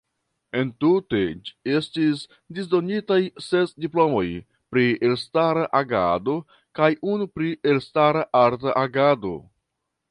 [0.59, 1.19] Entute
[1.79, 2.23] estis
[2.59, 3.19] disdonitaj
[3.49, 4.25] ses diplomoj
[4.75, 6.37] pri elstara agado
[6.81, 9.39] kaj unu pri elstara arta agado.